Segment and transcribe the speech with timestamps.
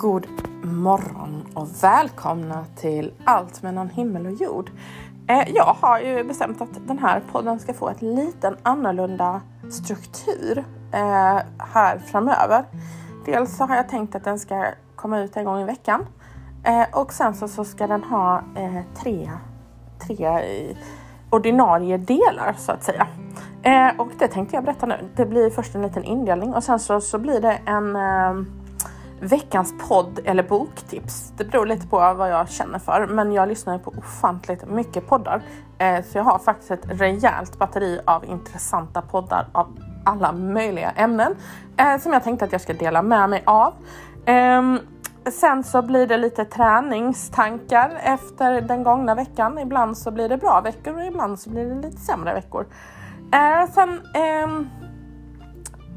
[0.00, 0.26] God
[0.62, 4.70] morgon och välkomna till Allt mellan himmel och jord.
[5.28, 9.40] Eh, jag har ju bestämt att den här podden ska få ett liten annorlunda
[9.70, 12.64] struktur eh, här framöver.
[13.26, 14.66] Dels så har jag tänkt att den ska
[14.96, 16.06] komma ut en gång i veckan
[16.64, 18.42] eh, och sen så, så ska den ha
[19.02, 19.30] tre,
[20.06, 20.42] tre
[21.30, 23.06] ordinarie delar så att säga.
[23.98, 25.08] och det tänkte jag berätta nu.
[25.16, 27.96] Det blir först en liten indelning och sen så, så blir det en
[29.20, 31.32] veckans podd eller boktips.
[31.36, 35.42] Det beror lite på vad jag känner för, men jag lyssnar på ofantligt mycket poddar.
[35.78, 41.34] Eh, så jag har faktiskt ett rejält batteri av intressanta poddar av alla möjliga ämnen
[41.76, 43.74] eh, som jag tänkte att jag ska dela med mig av.
[44.26, 44.78] Ehm,
[45.30, 49.58] sen så blir det lite träningstankar efter den gångna veckan.
[49.58, 52.66] Ibland så blir det bra veckor och ibland så blir det lite sämre veckor.
[53.32, 54.70] Eh, sen ehm,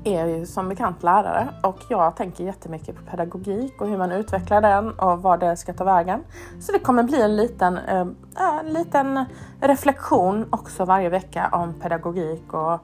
[0.03, 4.61] är ju som bekant lärare och jag tänker jättemycket på pedagogik och hur man utvecklar
[4.61, 6.23] den och var det ska ta vägen.
[6.59, 8.07] Så det kommer bli en liten, eh,
[8.59, 9.25] en liten
[9.61, 12.79] reflektion också varje vecka om pedagogik och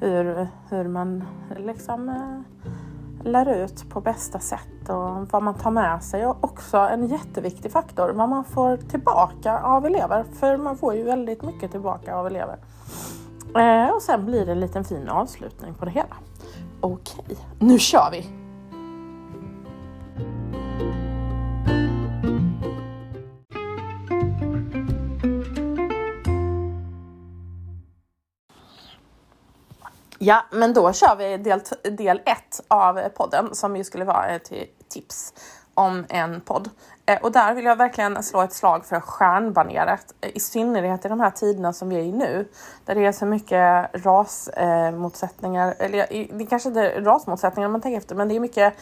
[0.00, 1.24] hur, hur man
[1.56, 2.66] liksom eh,
[3.26, 7.72] lär ut på bästa sätt och vad man tar med sig och också en jätteviktig
[7.72, 12.26] faktor vad man får tillbaka av elever för man får ju väldigt mycket tillbaka av
[12.26, 12.58] elever.
[13.56, 16.16] Eh, och sen blir det en liten fin avslutning på det hela.
[16.80, 18.46] Okej, nu kör vi!
[30.18, 31.60] Ja, men då kör vi del,
[31.96, 35.34] del ett av podden som ju skulle vara eh, ett tips
[35.76, 36.70] om en podd.
[37.06, 41.08] Eh, och där vill jag verkligen slå ett slag för stjärnbaneret, eh, i synnerhet i
[41.08, 42.48] de här tiderna som vi är i nu,
[42.84, 46.06] där det är så mycket rasmotsättningar, eh, eller
[46.38, 48.74] det kanske inte är rasmotsättningar om man tänker efter, men det är mycket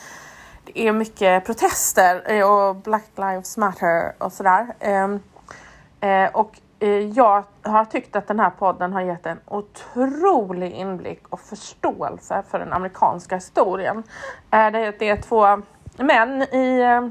[0.64, 4.74] det är mycket protester och Black Lives Matter och sådär.
[4.80, 5.20] Ehm,
[6.32, 6.60] och
[7.14, 12.58] jag har tyckt att den här podden har gett en otrolig inblick och förståelse för
[12.58, 14.02] den amerikanska historien.
[14.50, 15.62] Det är två
[15.96, 17.08] men i eh,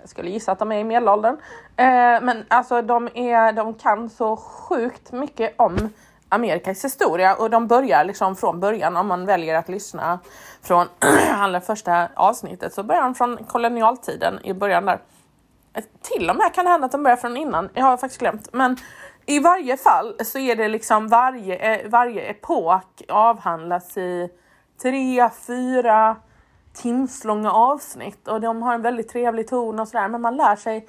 [0.00, 1.36] jag skulle gissa att de är i medelåldern.
[1.76, 1.86] Eh,
[2.22, 5.88] men alltså de, är, de kan så sjukt mycket om
[6.28, 10.18] Amerikas historia och de börjar liksom från början om man väljer att lyssna
[10.62, 10.86] från
[11.34, 14.98] allra första avsnittet så börjar de från kolonialtiden i början där.
[15.74, 18.20] Eh, till och med kan det hända att de börjar från innan, jag har faktiskt
[18.20, 18.48] glömt.
[18.52, 18.76] Men
[19.26, 24.28] i varje fall så är det liksom varje, varje epok avhandlas i
[24.82, 26.16] tre, fyra,
[26.74, 30.88] timslånga avsnitt och de har en väldigt trevlig ton och sådär men man lär sig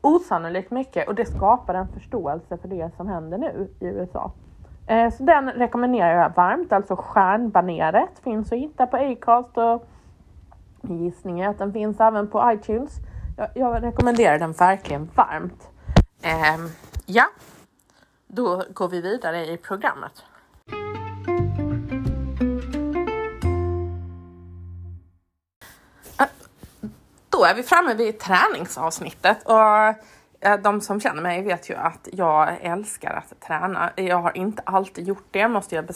[0.00, 4.32] osannolikt mycket och det skapar en förståelse för det som händer nu i USA.
[4.86, 9.86] Eh, så den rekommenderar jag varmt, alltså Stjärnbaneret finns att hitta på Acast och
[10.82, 12.92] gissningen att den finns även på iTunes.
[13.36, 15.68] Jag, jag rekommenderar den verkligen varmt.
[16.22, 16.70] Eh,
[17.06, 17.24] ja,
[18.26, 20.24] då går vi vidare i programmet.
[27.42, 29.60] Då är vi framme vid träningsavsnittet och
[30.40, 33.90] eh, de som känner mig vet ju att jag älskar att träna.
[33.96, 35.90] Jag har inte alltid gjort det måste jag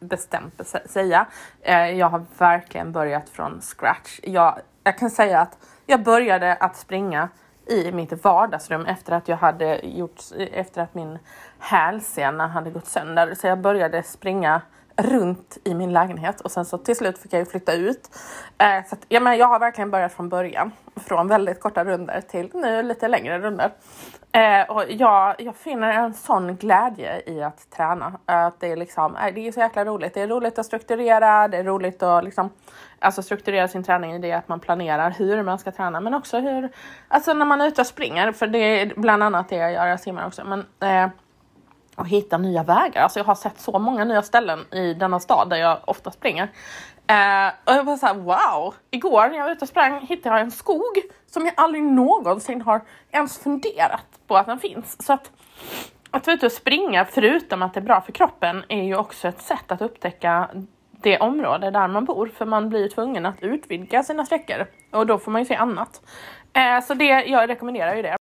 [0.00, 1.26] bestämt säga.
[1.62, 4.20] Eh, jag har verkligen börjat från scratch.
[4.22, 7.28] Jag, jag kan säga att jag började att springa
[7.66, 10.20] i mitt vardagsrum efter att jag hade gjort,
[10.52, 11.18] efter att min
[11.58, 13.34] hälsena hade gått sönder.
[13.34, 14.60] Så jag började springa
[14.96, 18.10] runt i min lägenhet och sen så till slut fick jag ju flytta ut.
[18.58, 22.20] Eh, så att, ja, men jag har verkligen börjat från början, från väldigt korta runder
[22.20, 23.70] till nu lite längre runder.
[24.32, 28.12] Eh, och jag, jag finner en sån glädje i att träna.
[28.26, 30.14] Att det, är liksom, eh, det är så jäkla roligt.
[30.14, 32.50] Det är roligt att strukturera, det är roligt att liksom,
[32.98, 36.38] alltså strukturera sin träning i det att man planerar hur man ska träna men också
[36.38, 36.68] hur,
[37.08, 39.86] alltså när man är ute och springer, för det är bland annat det jag gör,
[39.86, 40.44] jag simmar också.
[40.44, 41.10] Men, eh,
[41.96, 43.02] och hitta nya vägar.
[43.02, 46.48] Alltså jag har sett så många nya ställen i denna stad där jag ofta springer.
[47.06, 48.74] Eh, och jag var såhär wow!
[48.90, 52.62] Igår när jag var ute och sprang hittade jag en skog som jag aldrig någonsin
[52.62, 52.80] har
[53.10, 55.06] ens funderat på att den finns.
[55.06, 55.30] Så att,
[56.10, 59.28] att vara ute och springa, förutom att det är bra för kroppen, är ju också
[59.28, 60.50] ett sätt att upptäcka
[60.90, 65.18] det område där man bor, för man blir tvungen att utvidga sina sträckor och då
[65.18, 66.02] får man ju se annat.
[66.52, 68.16] Eh, så det, jag rekommenderar ju det.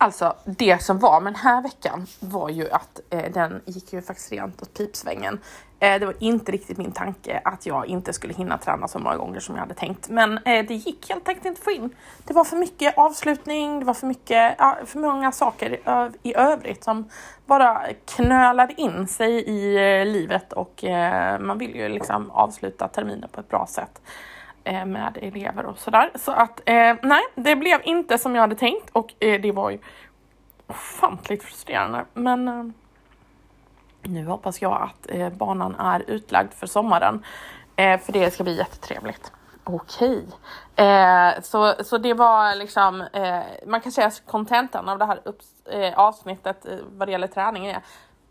[0.00, 4.02] Alltså det som var med den här veckan var ju att eh, den gick ju
[4.02, 5.40] faktiskt rent åt pipsvängen.
[5.80, 9.16] Eh, det var inte riktigt min tanke att jag inte skulle hinna träna så många
[9.16, 10.08] gånger som jag hade tänkt.
[10.08, 11.90] Men eh, det gick helt enkelt inte att få in.
[12.24, 15.80] Det var för mycket avslutning, det var för mycket, ja, för många saker
[16.22, 17.10] i övrigt som
[17.46, 17.82] bara
[18.16, 23.40] knölade in sig i eh, livet och eh, man vill ju liksom avsluta terminen på
[23.40, 24.00] ett bra sätt.
[24.68, 26.10] Eh, med elever och sådär.
[26.14, 29.70] Så att eh, nej, det blev inte som jag hade tänkt och eh, det var
[29.70, 29.78] ju
[30.66, 32.04] ofantligt frustrerande.
[32.14, 32.64] Men eh,
[34.02, 37.24] nu hoppas jag att eh, banan är utlagd för sommaren,
[37.76, 39.32] eh, för det ska bli jättetrevligt.
[39.64, 40.26] Okej,
[40.76, 45.20] eh, så, så det var liksom, eh, man kan säga att kontentan av det här
[45.24, 47.80] upp, eh, avsnittet eh, vad det gäller träning är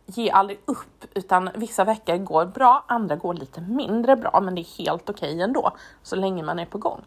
[0.07, 4.61] ge aldrig upp, utan vissa veckor går bra, andra går lite mindre bra, men det
[4.61, 5.71] är helt okej okay ändå,
[6.03, 7.01] så länge man är på gång.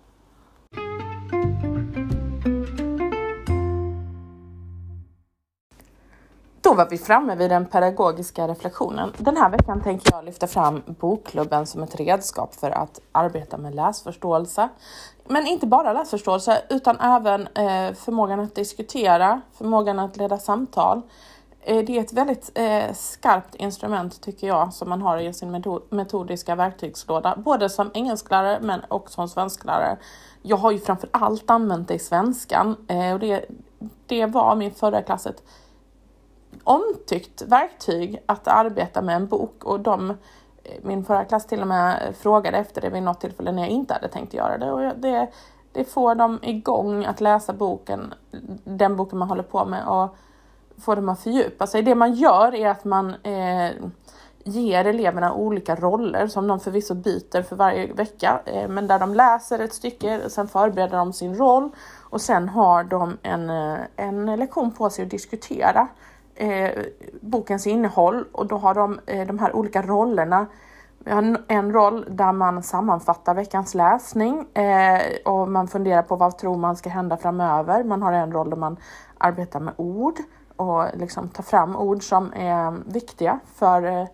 [6.62, 9.12] Då var vi framme vid den pedagogiska reflektionen.
[9.18, 13.74] Den här veckan tänker jag lyfta fram bokklubben som ett redskap för att arbeta med
[13.74, 14.68] läsförståelse.
[15.28, 21.02] Men inte bara läsförståelse utan även eh, förmågan att diskutera, förmågan att leda samtal.
[21.62, 25.62] Eh, det är ett väldigt eh, skarpt instrument tycker jag som man har i sin
[25.90, 29.96] metodiska verktygslåda, både som engelsklärare men också som svensklärare.
[30.42, 33.44] Jag har ju framför allt använt det i svenskan eh, och det,
[34.06, 35.42] det var min förra klass ett
[36.64, 39.64] omtyckt verktyg att arbeta med en bok.
[39.64, 40.16] Och de, eh,
[40.82, 43.94] min förra klass till och med frågade efter det vid något tillfälle när jag inte
[43.94, 44.72] hade tänkt göra det.
[44.72, 45.30] Och det,
[45.72, 48.14] det får dem igång att läsa boken,
[48.64, 49.86] den boken man håller på med.
[49.86, 50.16] Och
[50.80, 51.82] får dem att fördjupa sig.
[51.82, 53.70] Det man gör är att man eh,
[54.44, 59.14] ger eleverna olika roller som de förvisso byter för varje vecka, eh, men där de
[59.14, 61.70] läser ett stycke, sen förbereder de sin roll
[62.10, 65.88] och sen har de en, eh, en lektion på sig att diskutera
[66.34, 66.70] eh,
[67.20, 70.46] bokens innehåll och då har de eh, de här olika rollerna.
[71.04, 76.38] Vi har en roll där man sammanfattar veckans läsning eh, och man funderar på vad
[76.38, 77.84] tror man ska hända framöver.
[77.84, 78.76] Man har en roll där man
[79.18, 80.14] arbetar med ord
[80.60, 84.06] och liksom ta fram ord som är viktiga för, eh,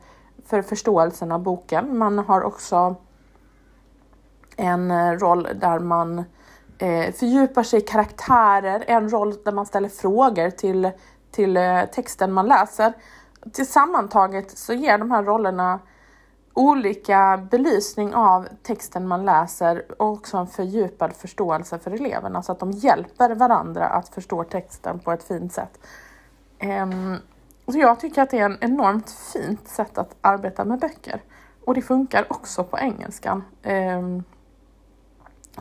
[0.46, 1.98] för förståelsen av boken.
[1.98, 2.94] Man har också
[4.56, 6.18] en eh, roll där man
[6.78, 10.90] eh, fördjupar sig i karaktärer, en roll där man ställer frågor till
[11.36, 12.92] till eh, texten man läser.
[13.52, 15.80] Tillsammantaget så ger de här rollerna
[16.54, 22.58] olika belysning av texten man läser och också en fördjupad förståelse för eleverna så att
[22.58, 25.78] de hjälper varandra att förstå texten på ett fint sätt.
[26.58, 27.16] Ehm,
[27.68, 31.22] så jag tycker att det är ett enormt fint sätt att arbeta med böcker
[31.64, 33.44] och det funkar också på engelskan.
[33.62, 34.24] Ehm,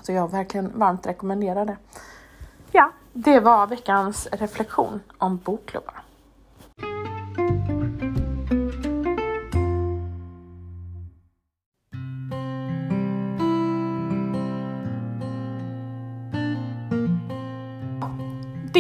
[0.02, 1.78] så jag verkligen varmt rekommenderar det.
[2.72, 6.05] Ja, det var veckans reflektion om bokklubbar.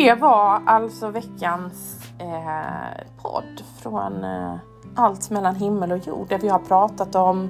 [0.05, 4.55] Det var alltså veckans eh, podd från eh,
[4.95, 7.49] Allt mellan himmel och jord där vi har pratat om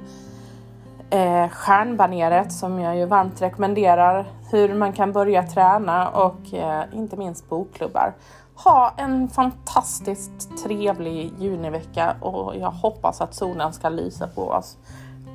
[1.10, 7.18] eh, stjärnbaneret som jag ju varmt rekommenderar, hur man kan börja träna och eh, inte
[7.18, 8.14] minst bokklubbar.
[8.56, 14.78] Ha en fantastiskt trevlig junivecka och jag hoppas att solen ska lysa på oss.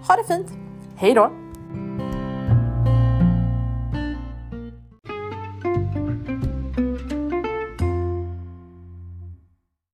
[0.09, 0.49] Ha det fint!
[0.97, 1.50] Hej då!